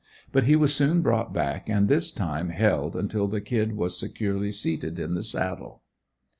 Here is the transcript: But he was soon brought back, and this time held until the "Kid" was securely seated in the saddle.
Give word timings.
But 0.31 0.45
he 0.45 0.55
was 0.55 0.73
soon 0.73 1.03
brought 1.03 1.31
back, 1.31 1.69
and 1.69 1.87
this 1.87 2.09
time 2.09 2.49
held 2.49 2.95
until 2.95 3.27
the 3.27 3.39
"Kid" 3.39 3.73
was 3.77 3.95
securely 3.95 4.51
seated 4.51 4.97
in 4.97 5.13
the 5.13 5.21
saddle. 5.21 5.83